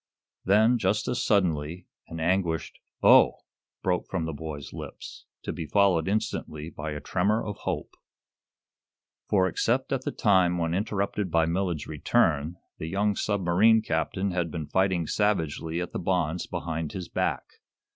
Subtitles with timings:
[0.43, 3.41] Then, just as suddenly, an anguished "oh!"
[3.83, 7.93] broke from the boy's lips, to be followed, instantly, by a tremor of hope.
[9.29, 14.49] For, except at the time when interrupted by Millard's return, the young submarine captain had
[14.49, 17.43] been fighting savagely at the bonds behind his back.